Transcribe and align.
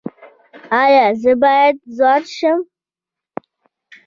ایا 0.81 1.05
زه 1.21 1.31
باید 1.41 1.75
ځوان 1.95 2.21
شم؟ 2.35 2.59